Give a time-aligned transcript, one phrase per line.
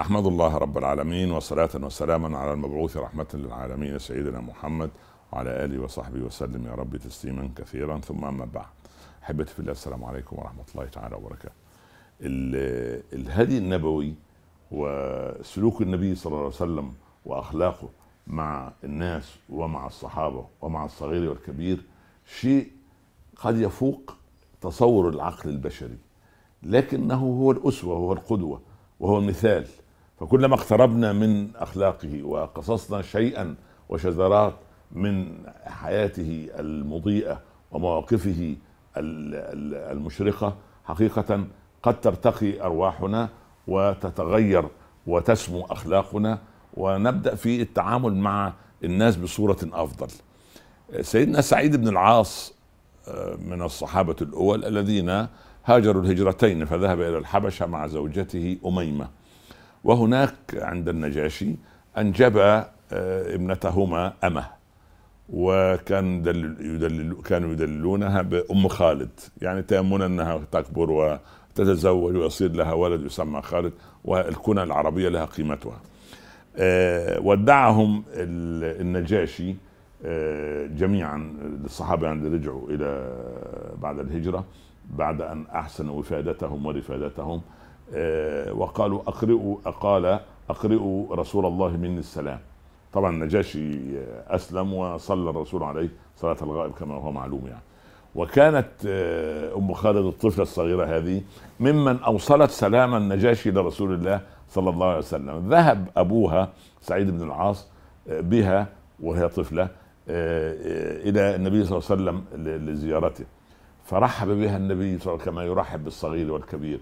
[0.00, 4.90] أحمد الله رب العالمين وصلاة وسلاما على المبعوث رحمة للعالمين سيدنا محمد
[5.32, 7.98] وعلى آله وصحبه وسلم يا رب تسليما كثيرا.
[7.98, 8.66] ثم أما بعد
[9.22, 11.54] أحبتي في الله السلام عليكم ورحمة الله تعالى وبركاته.
[12.20, 14.14] الهدي النبوي
[14.70, 16.92] وسلوك النبي صلى الله عليه وسلم
[17.24, 17.88] وأخلاقه
[18.26, 21.80] مع الناس ومع الصحابة ومع الصغير والكبير
[22.40, 22.70] شيء
[23.36, 24.16] قد يفوق
[24.60, 25.98] تصور العقل البشري
[26.62, 28.60] لكنه هو الأسوة وهو القدوة
[29.00, 29.66] وهو المثال.
[30.22, 33.54] فكلما اقتربنا من أخلاقه وقصصنا شيئا
[33.88, 34.54] وشذرات
[34.92, 37.40] من حياته المضيئة
[37.70, 38.56] ومواقفه
[38.96, 41.44] المشرقة حقيقة
[41.82, 43.28] قد ترتقي أرواحنا
[43.66, 44.64] وتتغير
[45.06, 46.38] وتسمو أخلاقنا
[46.74, 48.52] ونبدأ في التعامل مع
[48.84, 50.08] الناس بصورة أفضل.
[51.00, 52.54] سيدنا سعيد بن العاص
[53.08, 55.26] آه، من الصحابة الأول الذين
[55.64, 59.08] هاجروا الهجرتين فذهب إلى الحبشة مع زوجته أميمة
[59.84, 61.56] وهناك عند النجاشي
[61.98, 62.66] أنجب آه،
[63.34, 64.44] ابنتهما أمه
[65.28, 66.18] وكان
[66.60, 73.72] يدلل كانوا يدللونها بأم خالد يعني تامنا أنها تكبر وتتزوج ويصير لها ولد يسمى خالد
[74.04, 75.80] والكنى العربية لها قيمتها.
[76.56, 79.54] أه ودعهم النجاشي
[80.04, 83.18] أه جميعا الصحابة يعني رجعوا إلى
[83.82, 84.44] بعد الهجرة
[84.90, 87.40] بعد أن أحسنوا وفادتهم ورفادتهم
[88.54, 92.40] وقالوا أقرئوا قال أقرئوا رسول الله مني السلام.
[92.92, 93.78] طبعا النجاشي
[94.28, 97.62] أسلم وصلى الرسول عليه صلاة الغائب كما هو معلوم يعني.
[98.14, 101.22] وكانت آه، أم خالد الطفلة الصغيرة هذه
[101.60, 105.48] ممن أوصلت سلام النجاشي لرسول الله صلى الله عليه وسلم.
[105.48, 107.68] ذهب أبوها سعيد بن العاص
[108.08, 108.66] آه، بها
[109.00, 109.68] وهي طفلة
[110.08, 112.24] آه، إلى النبي صلى الله عليه وسلم
[112.68, 113.24] لزيارته.
[113.84, 116.80] فرحب بها النبي صلى الله عليه وسلم كما يرحب بالصغير والكبير.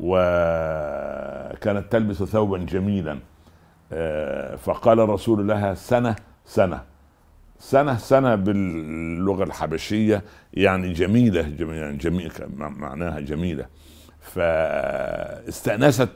[0.00, 3.18] وكانت تلبس ثوبا جميلا.
[3.92, 6.82] آه، فقال الرسول لها سنة سنة.
[7.58, 10.22] سنة سنة باللغة الحبشية
[10.54, 11.40] يعني جميلة
[11.74, 13.66] يعني جميلة معناها جميلة.
[14.20, 16.08] فاستأنست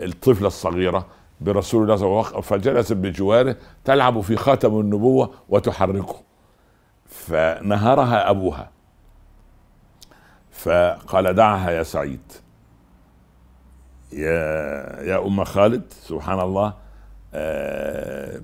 [0.00, 1.06] الطفلة الصغيرة
[1.40, 6.16] برسول الله صلى الله عليه وسلم فجلست بجواره تلعب في خاتم النبوة وتحركه.
[7.06, 8.70] فنهرها أبوها.
[10.50, 12.32] فقال دعها يا سعيد.
[14.12, 16.74] يا يا أم خالد سبحان الله
[17.34, 18.40] آه،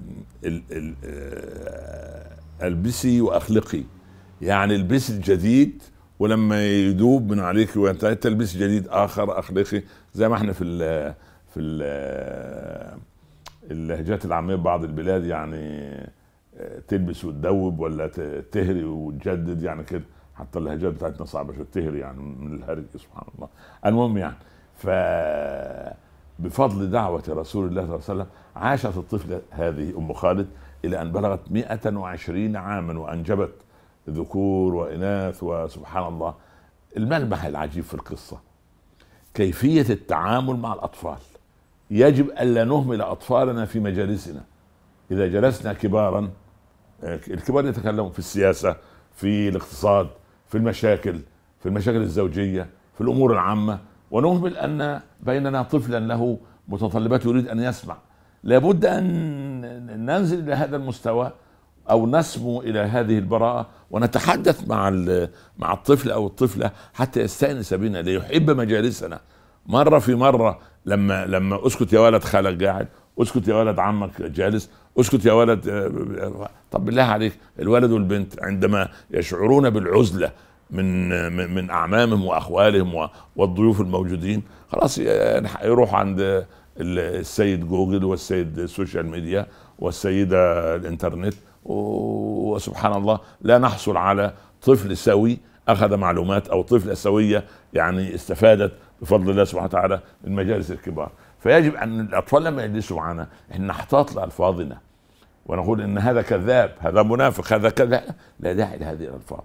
[1.04, 3.82] آه، ألبسي وأخلقي.
[4.42, 5.82] يعني البسي الجديد
[6.18, 9.82] ولما يدوب من عليك وأنت تلبس جديد آخر أخلقي.
[10.14, 11.14] زي ما إحنا في ال
[11.54, 12.98] في ال
[13.70, 15.90] اللهجات العامية بعض البلاد يعني
[16.58, 18.06] آه، تلبس وتدوب ولا
[18.52, 20.04] تهري وتجدد يعني كده.
[20.34, 23.48] حتى اللهجات بتاعتنا صعبة شوية تهري يعني من الهري سبحان الله
[23.86, 24.36] المهم يعني
[24.78, 24.88] ف
[26.38, 30.48] بفضل دعوة رسول الله صلى الله عليه وسلم عاشت الطفلة هذه أم خالد
[30.84, 33.52] إلى أن بلغت 120 عاما وأنجبت
[34.10, 36.34] ذكور وإناث وسبحان الله.
[36.96, 38.40] الملمح العجيب في القصة
[39.34, 41.18] كيفية التعامل مع الأطفال.
[41.90, 44.44] يجب ألا نهمل أطفالنا في مجالسنا.
[45.10, 46.30] إذا جلسنا كبارا
[47.04, 48.76] الكبار يتكلموا في السياسة
[49.14, 50.08] في الاقتصاد
[50.48, 51.20] في المشاكل
[51.60, 53.78] في المشاكل الزوجية في الأمور العامة.
[54.10, 56.38] ونهمل أن بيننا طفلا له
[56.68, 57.96] متطلبات يريد أن يسمع.
[58.42, 61.32] لابد أن ننزل إلى هذا المستوى
[61.90, 64.90] أو نسمو إلى هذه البراءة ونتحدث مع
[65.58, 69.20] مع الطفل أو الطفلة حتى يستأنس بنا ليحب مجالسنا.
[69.66, 72.88] مرة في مرة لما لما أسكت يا ولد خالك قاعد
[73.22, 74.70] أسكت يا ولد عمك جالس
[75.00, 75.60] أسكت يا ولد
[76.70, 80.30] طب بالله عليك الولد والبنت عندما يشعرون بالعزلة
[80.70, 81.08] من
[81.54, 84.42] من أعمامهم وأخوالهم والضيوف الموجودين.
[84.68, 84.98] خلاص
[85.64, 86.46] يروح عند
[86.80, 89.46] السيد جوجل والسيد ال social media
[89.78, 91.34] والسيدة الإنترنت
[91.64, 95.38] وسبحان الله لا نحصل على طفل سوي
[95.68, 97.44] أخذ معلومات أو طفلة سوية
[97.74, 98.72] يعني استفادت
[99.02, 101.10] بفضل الله سبحانه وتعالى من مجالس الكبار.
[101.40, 104.78] فيجب أن الأطفال لما يجلسوا معنا إحنا نحتاط لألفاظنا
[105.46, 108.02] ونقول إن هذا كذاب هذا منافق هذا كذا.
[108.40, 109.40] لا داعي لهذه الألفاظ.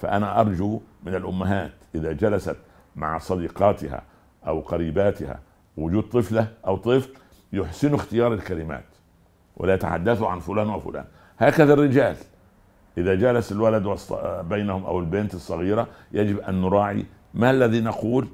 [0.00, 2.56] فأنا أرجو من الأمهات إذا جلست
[2.96, 4.02] مع صديقاتها
[4.46, 5.38] أو قريباتها
[5.76, 7.10] وجود طفلة أو طفل
[7.52, 8.84] يحسنوا اختيار الكلمات
[9.56, 11.04] ولا يتحدثوا عن فلان وفلان.
[11.38, 12.16] هكذا الرجال.
[12.98, 13.96] إذا جلس الولد
[14.48, 17.04] بينهم أو البنت الصغيرة يجب أن نراعي
[17.34, 18.28] ما الذي نقول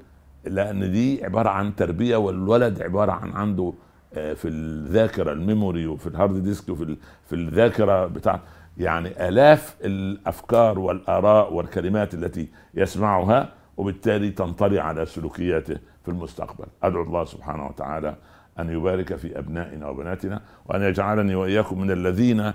[0.45, 3.73] لأن دي عبارة عن تربية والولد عبارة عن عنده
[4.13, 6.97] في الذاكرة ال memory وفي ال hard disk وفي
[7.29, 8.39] في الذاكرة بتاع
[8.77, 16.65] يعني آلاف الأفكار والآراء والكلمات التي يسمعها وبالتالي تنطلي على سلوكياته في المستقبل.
[16.83, 18.15] أدعو الله سبحانه وتعالى
[18.59, 22.53] أن يبارك في أبنائنا وبناتنا وأن يجعلني وإياكم من الذين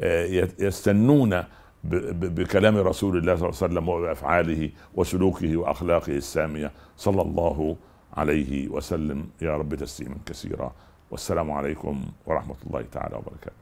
[0.00, 1.42] آه، يستنون
[1.84, 6.72] بكلام رسول الله صلى الله عليه وسلم وأفعاله وسلوكه وأخلاقه السامية.
[6.96, 7.76] صلى الله
[8.16, 9.26] عليه وسلم.
[9.42, 10.72] يا رب تسليما كثيرا.
[11.12, 13.61] والسلام عليكم ورحمة الله تعالى وبركاته.